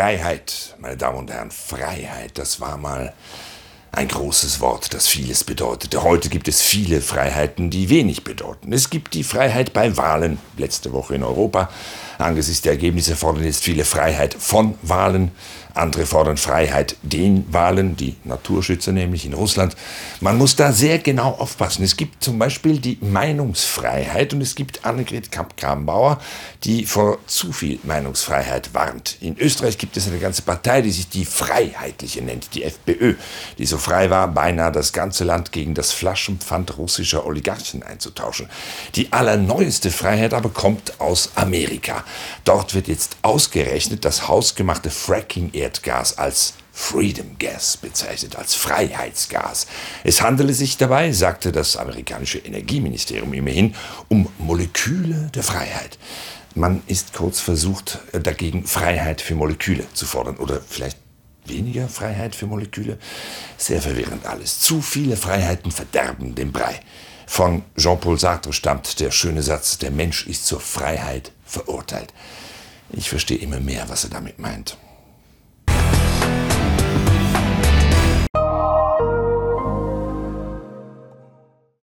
[0.00, 3.12] Freiheit, meine Damen und Herren, Freiheit, das war mal
[3.92, 6.02] ein großes Wort, das vieles bedeutete.
[6.02, 8.72] Heute gibt es viele Freiheiten, die wenig bedeuten.
[8.72, 11.70] Es gibt die Freiheit bei Wahlen, letzte Woche in Europa.
[12.18, 15.32] Angesichts der Ergebnisse fordern jetzt viele Freiheit von Wahlen.
[15.74, 19.76] Andere fordern Freiheit den Wahlen, die Naturschützer nämlich in Russland.
[20.20, 21.84] Man muss da sehr genau aufpassen.
[21.84, 26.20] Es gibt zum Beispiel die Meinungsfreiheit und es gibt Annegret Kamp-Kramauer,
[26.64, 29.16] die vor zu viel Meinungsfreiheit warnt.
[29.20, 33.14] In Österreich gibt es eine ganze Partei, die sich die Freiheitliche nennt, die FPÖ,
[33.58, 38.48] die so frei war, beinahe das ganze Land gegen das Flaschenpfand russischer Oligarchen einzutauschen.
[38.94, 42.04] Die allerneueste Freiheit aber kommt aus Amerika.
[42.44, 49.66] Dort wird jetzt ausgerechnet das hausgemachte Fracking-Erdgas als Freedom Gas bezeichnet, als Freiheitsgas.
[50.04, 53.74] Es handele sich dabei, sagte das amerikanische Energieministerium immerhin,
[54.08, 55.98] um Moleküle der Freiheit.
[56.54, 60.98] Man ist kurz versucht, dagegen Freiheit für Moleküle zu fordern oder vielleicht
[61.46, 62.98] weniger Freiheit für Moleküle.
[63.56, 64.60] Sehr verwirrend alles.
[64.60, 66.80] Zu viele Freiheiten verderben den Brei.
[67.26, 72.12] Von Jean-Paul Sartre stammt der schöne Satz, der Mensch ist zur Freiheit verurteilt.
[72.90, 74.76] Ich verstehe immer mehr, was er damit meint.